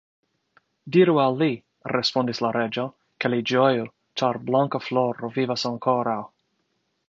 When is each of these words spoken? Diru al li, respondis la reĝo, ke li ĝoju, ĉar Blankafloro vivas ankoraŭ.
Diru 0.95 1.13
al 1.23 1.37
li, 1.41 1.49
respondis 1.93 2.41
la 2.45 2.51
reĝo, 2.57 2.87
ke 3.25 3.31
li 3.33 3.41
ĝoju, 3.53 3.87
ĉar 4.21 4.43
Blankafloro 4.49 5.33
vivas 5.37 5.71
ankoraŭ. 5.75 6.21